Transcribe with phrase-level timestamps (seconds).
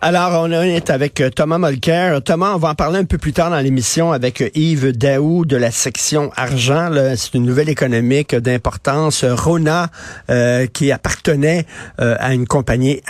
[0.00, 2.20] Alors, on est avec euh, Thomas Molker.
[2.24, 5.44] Thomas, on va en parler un peu plus tard dans l'émission avec euh, Yves Daou
[5.44, 6.88] de la section argent.
[7.16, 9.24] C'est une nouvelle économique d'importance.
[9.24, 9.90] Rona,
[10.30, 11.66] euh, qui appartenait
[11.98, 13.00] à une compagnie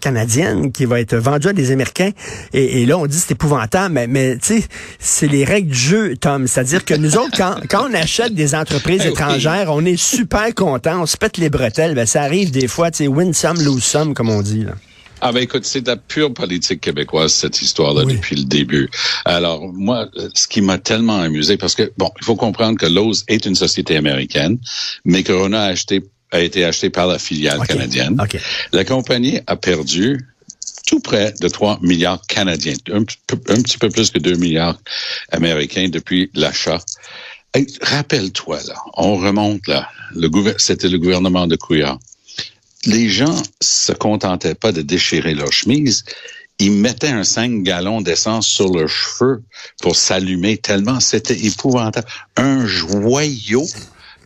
[0.00, 2.10] canadienne qui va être vendue à des Américains.
[2.54, 4.68] Et, là, on dit c'est épouvantable, mais, mais tu sais,
[4.98, 6.46] c'est les règles du jeu, Tom.
[6.46, 11.02] C'est-à-dire que nous autres, quand, quand on achète des entreprises étrangères, on est super contents,
[11.02, 11.94] on se pète les bretelles.
[11.94, 14.64] Ben, ça arrive des fois, tu sais, win some, lose some, comme on dit.
[14.64, 14.72] Là.
[15.20, 18.88] Ah ben écoute, c'est de la pure politique québécoise cette histoire-là depuis le début.
[19.24, 23.24] Alors moi, ce qui m'a tellement amusé, parce que bon, il faut comprendre que Lowe's
[23.28, 24.58] est une société américaine,
[25.04, 26.02] mais que Rona a acheté
[26.32, 28.16] a été acheté par la filiale canadienne.
[28.72, 30.20] La compagnie a perdu
[30.86, 34.78] tout près de 3 milliards canadiens, un, petit peu plus que 2 milliards
[35.30, 36.80] américains depuis l'achat.
[37.82, 41.98] Rappelle-toi, là, on remonte là, le c'était le gouvernement de Couillard
[42.86, 46.04] les gens se contentaient pas de déchirer leur chemise,
[46.58, 49.42] ils mettaient un 5 gallons d'essence sur leurs cheveux
[49.82, 52.06] pour s'allumer tellement c'était épouvantable.
[52.36, 53.66] Un joyau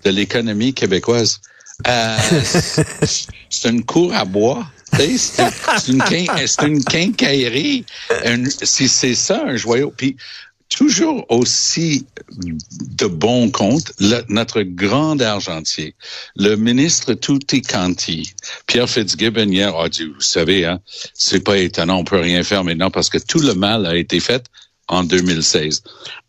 [0.05, 1.41] de l'économie québécoise.
[1.87, 2.17] Euh,
[3.51, 4.67] c'est une cour à bois.
[4.97, 6.03] C'est une,
[6.63, 7.85] une, quincaillerie.
[8.63, 9.93] Si c'est ça, un joyau.
[9.97, 10.17] Puis
[10.77, 12.07] toujours aussi
[12.99, 13.93] de bon compte
[14.29, 15.95] notre grand argentier,
[16.37, 18.33] le ministre Tutti Canti,
[18.67, 20.81] Pierre Fitzgibbon hier a dit, vous savez, hein,
[21.15, 24.21] c'est pas étonnant, on peut rien faire maintenant parce que tout le mal a été
[24.21, 24.45] fait
[24.89, 25.83] en 2016.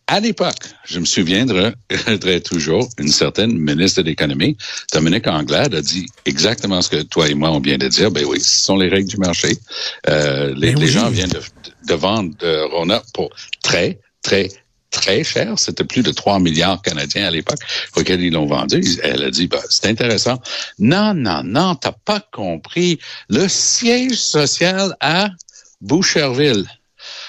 [0.08, 1.72] À l'époque, je me souviendrai
[2.44, 4.56] toujours, une certaine ministre de l'économie,
[4.92, 8.12] Dominique Anglade, a dit exactement ce que toi et moi on vient de dire.
[8.12, 9.58] Ben oui, ce sont les règles du marché.
[10.08, 11.40] Euh, les, ben gens viennent de,
[11.88, 13.30] de vendre de Rona pour
[13.64, 14.48] très, très,
[14.90, 15.58] très cher.
[15.58, 17.60] C'était plus de 3 milliards canadiens à l'époque
[17.96, 18.82] auxquels ils l'ont vendu.
[19.02, 20.40] Elle a dit, bah, c'est intéressant.
[20.78, 22.98] Non, non, non, t'as pas compris.
[23.28, 25.28] Le siège social à
[25.80, 26.66] Boucherville.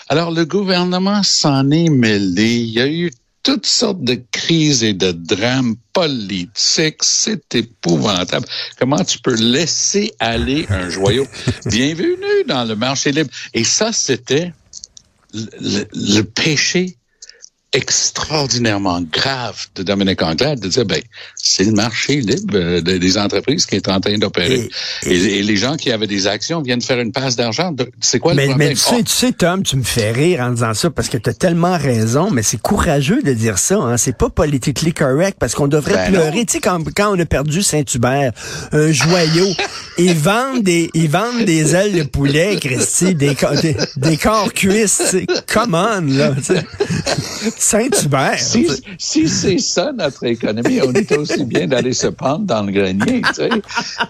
[0.10, 2.56] Alors, le gouvernement s'en est mêlé.
[2.56, 3.12] Il y a eu
[3.44, 7.02] toutes sortes de crises et de drames politiques.
[7.02, 8.48] C'est épouvantable.
[8.80, 11.28] Comment tu peux laisser aller un joyau?
[11.66, 13.30] Bienvenue dans le marché libre?
[13.54, 14.52] Et ça, c'était
[15.60, 16.98] le, péché
[17.74, 21.02] extraordinairement grave de Dominique Anglade de dire ben
[21.36, 24.70] c'est le marché libre euh, des entreprises qui est en train d'opérer.
[25.06, 27.76] Et, les gens qui avaient des actions viennent faire une passe d'argent.
[28.00, 28.70] C'est quoi le problème?
[28.70, 31.18] mais tu sais, tu sais Tom tu me fais rire en disant ça parce que
[31.18, 33.98] tu as tellement raison mais c'est courageux de dire ça hein.
[33.98, 36.46] c'est pas politically correct parce qu'on devrait ben pleurer.
[36.46, 38.32] tu sais quand, quand on a perdu Saint-Hubert
[38.72, 39.48] un joyau
[39.98, 45.16] ils vendent des ils vendent des ailes de poulet Christy des des, des corps cuisses
[45.52, 46.34] come on là
[47.58, 48.40] Saint-Hubert.
[48.40, 52.72] Si, si c'est ça notre économie, on est aussi bien d'aller se pendre dans le
[52.72, 53.50] grenier, tu sais.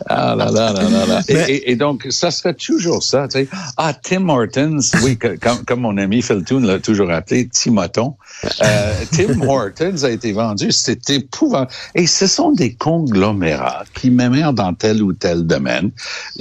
[0.07, 1.21] Ah là là là là là.
[1.27, 3.47] Et, et, donc, ça serait toujours ça, tu sais.
[3.77, 8.15] Ah, Tim Hortons, oui, comme, comme mon ami Phil Toon l'a toujours appelé, Timoton.
[8.63, 11.71] Euh, Tim Hortons a été vendu, c'est épouvantable.
[11.95, 15.91] Et ce sont des conglomérats qui m'aimèrent dans tel ou tel domaine.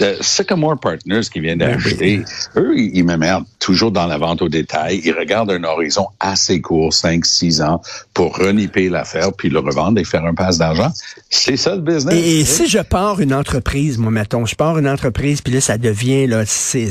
[0.00, 2.24] Euh, Sycamore Partners qui vient ben d'acheter,
[2.56, 5.00] eux, ils m'aimèrent toujours dans la vente au détail.
[5.04, 7.80] Ils regardent un horizon assez court, 5, 6 ans,
[8.14, 10.90] pour reniper l'affaire, puis le revendre et faire un passe d'argent.
[11.30, 12.14] C'est ça le business.
[12.14, 15.78] Et, si je pars une entreprise, moi, mettons, je pars une entreprise, puis là, ça
[15.78, 16.88] devient, là, c'est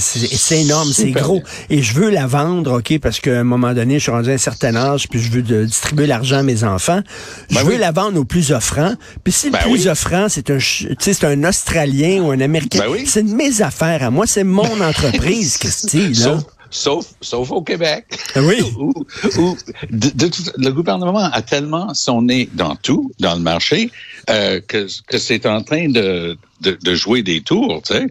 [0.51, 4.03] énorme, c'est gros, et je veux la vendre, OK, parce qu'à un moment donné, je
[4.03, 7.01] suis rendu à un certain âge, puis je veux de, distribuer l'argent à mes enfants.
[7.49, 8.94] Je ben veux la vendre au plus offrant.
[9.23, 13.05] Puis si le ben plus offrant, c'est un, c'est un Australien ou un Américain, ben
[13.05, 16.39] c'est de mes affaires à moi, c'est mon entreprise, Christy, là.
[16.75, 18.06] Sauf, sauf au Québec.
[18.36, 18.62] Ah oui.
[19.38, 19.58] où,
[19.90, 23.91] le gouvernement a tellement son nez dans tout, dans le marché,
[24.30, 28.08] euh, que, que c'est en train de, de, de, jouer des tours, tu sais.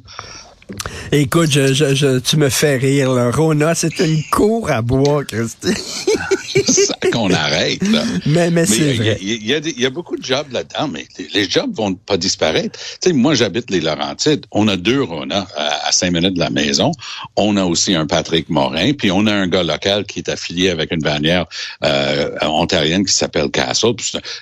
[1.12, 3.12] Écoute, je, je, tu me fais rire.
[3.12, 3.30] Là.
[3.30, 5.68] Rona, c'est une cour à bois, Christy.
[6.66, 7.82] ça qu'on arrête.
[7.88, 8.02] Là.
[8.26, 9.18] Mais, mais, c'est vrai.
[9.20, 12.78] Il y, y, a beaucoup de jobs là-dedans, mais les, jobs vont pas disparaître.
[13.00, 14.46] Tu sais, moi, j'habite les Laurentides.
[14.50, 16.92] On a deux Rona à, cinq minutes de la maison.
[17.36, 20.70] On a aussi un Patrick Morin, puis on a un gars local qui est affilié
[20.70, 21.46] avec une bannière
[21.84, 23.94] euh, ontarienne qui s'appelle Castle.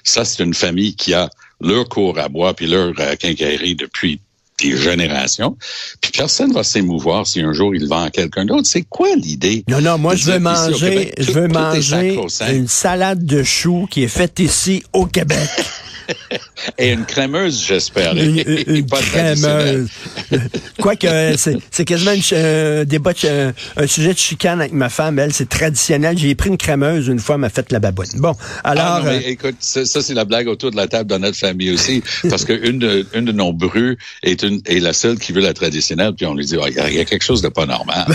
[0.04, 1.28] Ça, c'est une famille qui a
[1.60, 4.20] leur cour à bois puis leur euh, quincaillerie depuis
[4.60, 5.56] des générations.
[6.00, 8.66] Puis personne va s'émouvoir si un jour il vend à quelqu'un d'autre.
[8.66, 9.64] C'est quoi l'idée?
[9.68, 12.18] Non, non, moi je veux manger, je veux manger
[12.50, 15.48] une salade de choux qui est faite ici au Québec.
[16.78, 18.16] Et une crémeuse, j'espère.
[18.16, 19.88] Une, une crémeuse.
[20.80, 21.06] Quoique,
[21.36, 25.18] c'est quasiment un euh, débat, euh, un sujet de chicane avec ma femme.
[25.18, 26.16] Elle, c'est traditionnel.
[26.18, 28.06] J'ai pris une crémeuse une fois, m'a fait la baboune.
[28.16, 28.34] Bon,
[28.64, 28.84] alors...
[28.84, 32.02] Ah mais, écoute, ça, c'est la blague autour de la table dans notre famille aussi.
[32.30, 35.54] parce qu'une de, une de nos brues est, une, est la seule qui veut la
[35.54, 36.12] traditionnelle.
[36.14, 36.56] Puis on lui dit,
[36.88, 38.06] il y, a quelque chose de pas normal.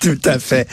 [0.00, 0.68] Tout à fait.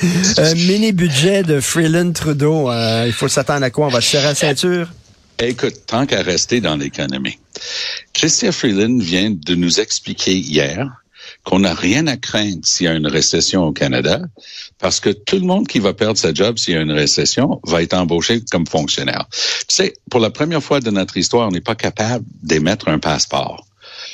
[0.56, 2.70] mini budget de Freeland Trudeau.
[3.06, 3.88] il faut s'attendre à quoi?
[3.88, 4.88] On va se serrer la ceinture?
[5.42, 7.40] Écoute, tant qu'à rester dans l'économie,
[8.12, 10.92] Christian Freeland vient de nous expliquer hier
[11.46, 14.20] qu'on n'a rien à craindre s'il y a une récession au Canada,
[14.80, 17.62] parce que tout le monde qui va perdre sa job s'il y a une récession
[17.64, 19.28] va être embauché comme fonctionnaire.
[19.32, 23.00] Tu sais, pour la première fois de notre histoire, on n'est pas capable d'émettre un
[23.00, 23.66] passeport.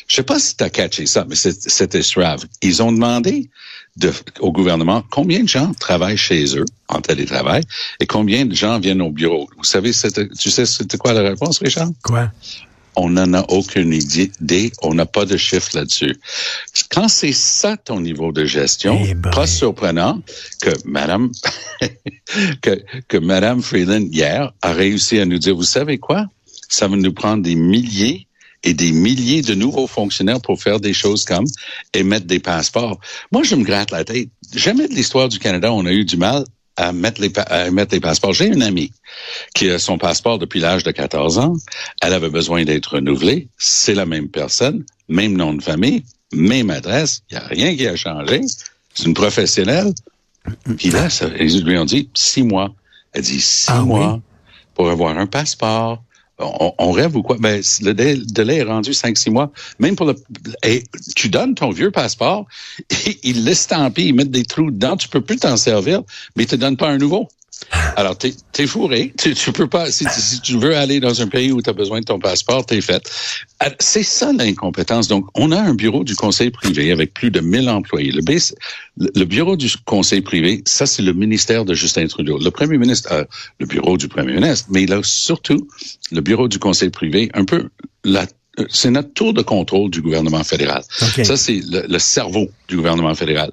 [0.08, 2.46] Je sais pas si tu catché ça, mais c'était suave.
[2.62, 3.50] Ils ont demandé
[3.98, 7.64] de, au gouvernement combien de gens travaillent chez eux en télétravail
[8.00, 9.50] et combien de gens viennent au bureau?
[9.58, 11.90] Vous savez, tu sais c'était quoi la réponse, Richard?
[12.04, 12.32] Quoi?
[12.98, 14.72] On n'en a aucune idée.
[14.82, 16.16] On n'a pas de chiffre là-dessus.
[16.90, 19.32] Quand c'est ça ton niveau de gestion, eh ben.
[19.32, 20.22] pas surprenant
[20.62, 21.30] que Madame
[22.62, 26.26] que, que Madame Freeland hier a réussi à nous dire, vous savez quoi?
[26.70, 28.25] Ça va nous prendre des milliers
[28.66, 31.46] et des milliers de nouveaux fonctionnaires pour faire des choses comme
[31.94, 33.00] émettre des passeports.
[33.32, 34.30] Moi, je me gratte la tête.
[34.54, 36.44] Jamais de l'histoire du Canada, on a eu du mal
[36.76, 38.34] à mettre les, à mettre les passeports.
[38.34, 38.92] J'ai une amie
[39.54, 41.54] qui a son passeport depuis l'âge de 14 ans.
[42.02, 43.48] Elle avait besoin d'être renouvelée.
[43.58, 46.04] C'est la même personne, même nom de famille,
[46.34, 47.22] même adresse.
[47.30, 48.42] Il n'y a rien qui a changé.
[48.94, 49.94] C'est une professionnelle.
[50.78, 52.74] Puis là, ça, ils lui ont dit six mois.
[53.14, 54.20] Elle dit six ah mois
[54.74, 56.04] pour avoir un passeport
[56.40, 57.38] on, rêve ou quoi?
[57.40, 59.52] Ben, le délai est rendu 5-6 mois.
[59.80, 60.16] Même pour le...
[60.64, 60.84] Et
[61.16, 62.46] tu donnes ton vieux passeport,
[62.90, 66.02] et ils l'estampent, ils mettent des trous dedans, tu peux plus t'en servir,
[66.36, 67.28] mais ils te donnent pas un nouveau.
[67.96, 69.14] Alors, t'es es fourré.
[69.18, 69.90] Tu, tu peux pas.
[69.90, 70.06] Si,
[70.42, 73.10] tu veux aller dans un pays où tu as besoin de ton passeport, t'es fait.
[73.64, 75.08] Euh, c'est ça l'incompétence.
[75.08, 78.12] Donc, on a un bureau du conseil privé avec plus de 1000 employés.
[78.12, 78.22] Le,
[78.98, 82.38] le bureau du conseil privé, ça, c'est le ministère de Justin Trudeau.
[82.38, 83.26] Le premier ministre a
[83.60, 85.68] le bureau du premier ministre, mais il a surtout
[86.12, 87.70] le bureau du conseil privé, un peu
[88.04, 88.26] la
[88.70, 90.82] c'est notre tour de contrôle du gouvernement fédéral.
[90.90, 93.52] Ça, c'est le, le, cerveau du gouvernement fédéral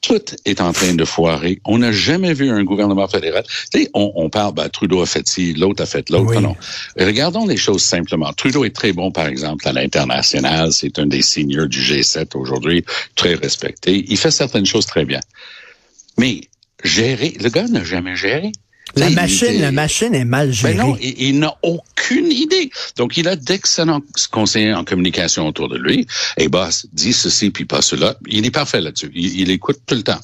[0.00, 1.60] tout est en train de foirer.
[1.64, 3.44] On n'a jamais vu un gouvernement fédéral.
[3.72, 6.40] Tu sais, on, on parle, ben, Trudeau a fait ci, l'autre a fait l'autre.
[6.40, 6.56] Non.
[6.98, 8.32] Regardons les choses simplement.
[8.32, 10.72] Trudeau est très bon, par exemple, à l'international.
[10.72, 14.04] C'est un des seniors du G7 aujourd'hui, très respecté.
[14.08, 15.20] Il fait certaines choses très bien.
[16.16, 16.42] Mais
[16.82, 18.52] gérer, le gars n'a jamais géré.
[18.96, 20.74] La machine, la machine est mal gérée.
[20.74, 22.70] Mais non, il, n'a aucune idée.
[22.96, 24.00] Donc, il a d'excellents
[24.30, 26.06] conseillers en communication autour de lui.
[26.36, 28.16] Et boss, dit ceci puis pas cela.
[28.26, 29.10] Il est parfait là-dessus.
[29.14, 30.20] Il, écoute tout le temps.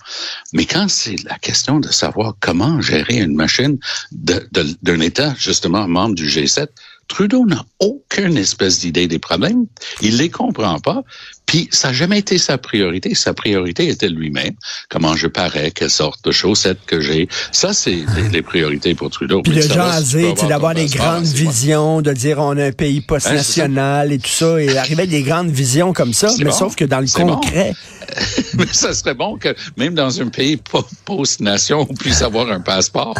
[0.53, 3.79] Mais quand c'est la question de savoir comment gérer une machine
[4.13, 6.67] d'un État, justement, membre du G7,
[7.09, 9.67] Trudeau n'a aucune espèce d'idée des problèmes.
[10.03, 11.03] Il les comprend pas.
[11.47, 13.15] Puis ça n'a jamais été sa priorité.
[13.15, 14.55] Sa priorité était lui-même.
[14.89, 17.29] Comment je parais, quelle sorte de chaussettes que j'ai.
[17.53, 19.43] Ça, c'est les, priorités pour Trudeau.
[19.43, 24.19] Puis de jaser, d'avoir des grandes visions, de dire on a un pays post-national et
[24.19, 26.29] tout ça, et arriver avec des grandes visions comme ça.
[26.41, 27.75] Mais sauf que dans le concret,
[28.59, 30.61] mais ça serait bon que même dans un pays
[31.05, 33.15] post-nation, on puisse avoir un passeport.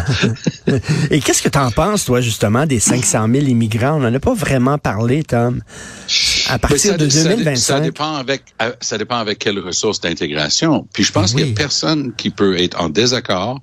[1.11, 3.97] Et qu'est-ce que tu en penses, toi, justement, des 500 000 immigrants?
[3.97, 5.63] On n'en a pas vraiment parlé, Tom.
[6.49, 7.57] À partir de 2025.
[7.57, 10.87] Ça, dépend avec, euh, ça dépend avec quelles ressources d'intégration.
[10.93, 13.61] Puis je pense qu'il n'y a personne qui peut être en désaccord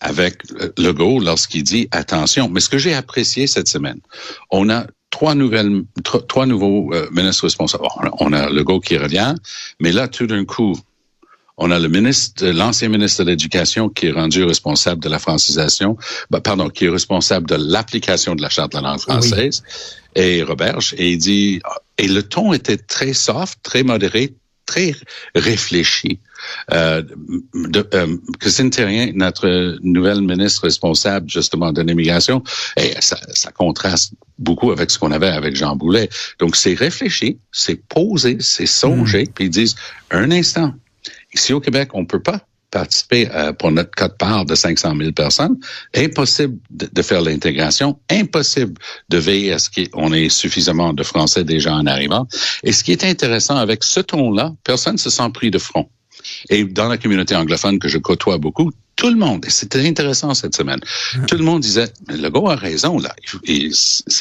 [0.00, 0.42] avec
[0.76, 2.48] Legault lorsqu'il dit attention.
[2.48, 4.00] Mais ce que j'ai apprécié cette semaine,
[4.50, 5.84] on a trois nouvelles,
[6.28, 7.84] trois nouveaux euh, ministres responsables.
[8.20, 9.34] On a Legault qui revient,
[9.80, 10.76] mais là, tout d'un coup,
[11.58, 15.96] on a le ministre, l'ancien ministre de l'Éducation qui est rendu responsable de la francisation,
[16.30, 19.62] ben, pardon, qui est responsable de l'application de la charte de la langue française,
[20.14, 21.60] et Roberge, et il dit,
[21.98, 24.34] et le ton était très soft, très modéré,
[24.68, 24.94] très
[25.34, 26.20] réfléchi.
[26.72, 27.02] Euh,
[27.54, 32.44] de, euh, Christine Terrien, notre nouvelle ministre responsable justement de l'immigration,
[32.76, 36.08] et ça, ça, contraste beaucoup avec ce qu'on avait avec Jean Boulet.
[36.38, 39.32] Donc c'est réfléchi, c'est posé, c'est songé, mm.
[39.34, 39.74] puis ils disent
[40.10, 40.72] un instant.
[41.34, 45.12] Ici au Québec, on peut pas participer euh, pour notre code part de 500 000
[45.12, 45.56] personnes.
[45.94, 48.74] Impossible de, faire l'intégration, impossible
[49.08, 52.26] de veiller à ce qu'on ait suffisamment de Français déjà en arrivant.
[52.62, 55.88] Et ce qui est intéressant avec ce ton-là, personne ne se sent pris de front.
[56.50, 60.34] Et dans la communauté anglophone que je côtoie beaucoup, tout le monde, et c'était intéressant
[60.34, 60.80] cette semaine,
[61.28, 63.14] tout le monde disait, Legault a raison, là.
[63.44, 63.72] Il,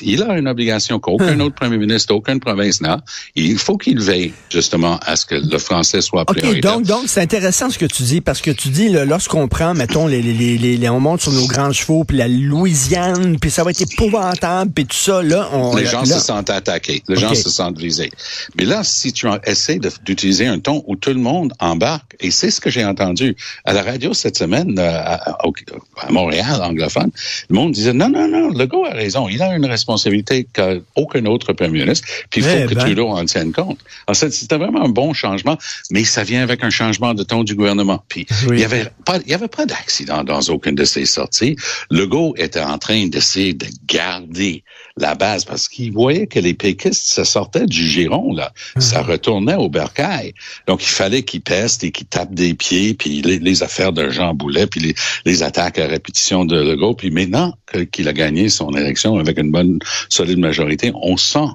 [0.01, 3.03] il a une obligation qu'aucun autre premier ministre, aucune province n'a.
[3.35, 6.75] Il faut qu'il veille, justement, à ce que le français soit prioritaire.
[6.75, 9.73] OK, donc, donc c'est intéressant ce que tu dis, parce que tu dis, lorsqu'on prend,
[9.73, 13.63] mettons, les, les, les, on monte sur nos grands chevaux, puis la Louisiane, puis ça
[13.63, 15.75] va être épouvantable, puis tout ça, là, on...
[15.75, 18.11] Les gens se sentent attaqués, les gens se sentent visés.
[18.55, 22.51] Mais là, si tu essaies d'utiliser un ton où tout le monde embarque, et c'est
[22.51, 27.11] ce que j'ai entendu à la radio cette semaine, euh, à, Montréal, anglophone,
[27.49, 29.27] le monde disait non, non, non, Legault a raison.
[29.29, 32.81] Il a une responsabilité qu'aucun autre premier ministre, puis il faut eh que ben.
[32.81, 33.79] Trudeau en tienne compte.
[34.07, 35.57] Alors, c'était vraiment un bon changement,
[35.91, 38.03] mais ça vient avec un changement de ton du gouvernement.
[38.07, 41.55] Puis il n'y avait pas, il y avait pas d'accident dans aucune de ces sorties.
[41.89, 44.63] Legault était en train d'essayer de garder
[44.97, 48.51] la base parce qu'il voyait que les péquistes, ça sortait du giron, là.
[48.75, 48.81] Ah.
[48.81, 50.33] Ça retournait au bercail.
[50.67, 54.33] Donc, il fallait qu'il peste et qu'il tape des pieds, puis les, affaires de Jean
[54.33, 56.95] Boulet, puis les, attaques à répétition de Legault.
[56.95, 57.53] Puis maintenant
[57.91, 61.47] qu'il a gagné son élection avec une bonne, solide majorité, on sent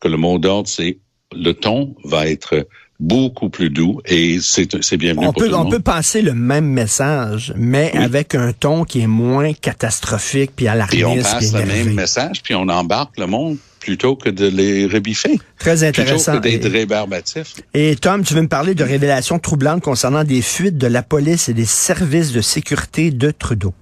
[0.00, 0.98] que le mot d'ordre, c'est
[1.34, 2.66] le ton va être
[2.98, 6.34] beaucoup plus doux et c'est bienvenu on pour peut, tout le On peut passer le
[6.34, 10.94] même message, mais avec un ton qui est moins catastrophique puis alarmiste.
[10.94, 14.86] Puis on passe le même message, puis on embarque le monde plutôt que de les
[14.86, 15.38] rebiffer.
[15.58, 16.32] Très intéressant.
[16.32, 17.54] Plutôt que d'être rébarbatif.
[17.72, 21.48] Et Tom, tu veux me parler de révélations troublantes concernant des fuites de la police
[21.48, 23.74] et des services de sécurité de Trudeau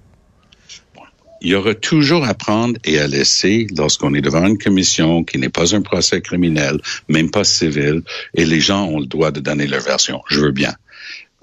[1.45, 5.37] il y aura toujours à prendre et à laisser lorsqu'on est devant une commission qui
[5.37, 8.01] n'est pas un procès criminel, même pas civil,
[8.33, 10.23] et les gens ont le droit de donner leur version.
[10.27, 10.73] Je veux bien.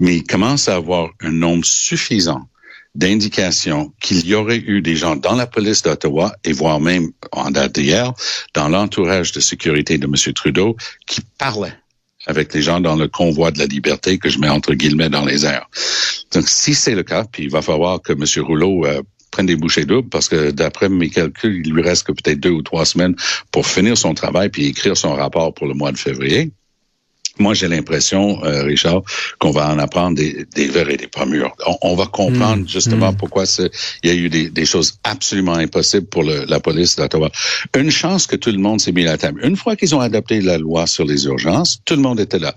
[0.01, 2.49] Mais il commence à avoir un nombre suffisant
[2.95, 7.49] d'indications qu'il y aurait eu des gens dans la police d'Ottawa et voire même en
[7.49, 8.11] date d'hier,
[8.53, 10.33] dans l'entourage de sécurité de M.
[10.33, 10.75] Trudeau,
[11.07, 11.77] qui parlaient
[12.25, 15.25] avec les gens dans le convoi de la liberté que je mets entre guillemets dans
[15.25, 15.69] les airs.
[16.33, 18.25] Donc, si c'est le cas, puis il va falloir que M.
[18.45, 19.01] Rouleau euh,
[19.33, 22.51] prenne des bouchées doubles parce que d'après mes calculs, il lui reste que peut-être deux
[22.51, 23.15] ou trois semaines
[23.51, 26.51] pour finir son travail puis écrire son rapport pour le mois de février.
[27.39, 29.01] Moi, j'ai l'impression, euh, Richard,
[29.39, 31.51] qu'on va en apprendre des, des verres et des pommures.
[31.81, 32.69] On, va comprendre mmh.
[32.69, 33.17] justement mmh.
[33.17, 33.45] pourquoi
[34.03, 37.31] il y a eu des, choses absolument impossibles pour la police d'Ottawa.
[37.75, 39.43] Une chance que tout le monde s'est mis à la table.
[39.43, 42.53] Une fois qu'ils ont adopté la loi sur les urgences, tout le monde était là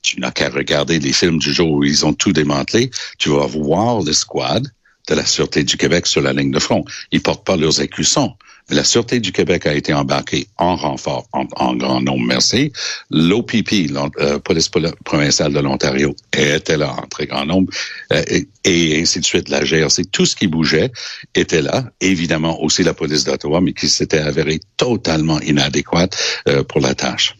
[0.00, 2.90] tu n'as qu'à regarder les films du jour où ils ont tout démantelé.
[3.18, 4.66] Tu vas voir le squad
[5.08, 6.84] de la Sûreté du Québec sur la ligne de front.
[7.12, 8.34] Ils portent pas leurs écussons.
[8.70, 12.70] La Sûreté du Québec a été embarquée en renfort, en, grand nombre, merci.
[13.10, 14.68] L'OPP, la euh, police
[15.04, 17.72] provinciale de l'Ontario, était là en très grand nombre,
[18.12, 18.22] euh,
[18.64, 19.48] et, ainsi de suite.
[19.48, 20.92] La GRC, tout ce qui bougeait
[21.34, 21.84] était là.
[22.02, 27.36] Évidemment, aussi la police d'Ottawa, mais qui s'était avérée totalement inadéquate euh, pour la tâche.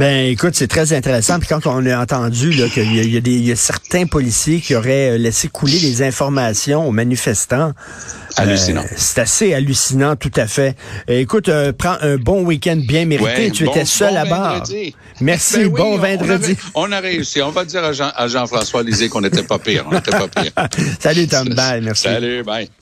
[0.00, 1.38] Ben, écoute, c'est très intéressant.
[1.38, 5.18] Puis quand on a entendu qu'il y, a, y a certains policiers qui auraient euh,
[5.18, 7.74] laissé couler des informations aux manifestants.
[8.38, 8.80] Hallucinant.
[8.80, 10.74] Euh, c'est assez hallucinant, tout à fait.
[11.10, 13.50] Euh, écoute, prends un bon week-end bien mérité.
[13.50, 14.62] tu étais seul à bord.
[15.20, 16.56] Merci, ben bon vendredi.
[16.72, 17.42] On a, réussi.
[17.42, 19.84] On va dire à, Jean, à Jean-François Lisée qu'on n'était pas pire.
[19.86, 20.52] On n'était pas pire.
[20.98, 21.46] Salut Tom.
[21.50, 21.82] Bye.
[21.82, 22.04] Merci.
[22.04, 22.42] Salut.
[22.42, 22.68] Bye.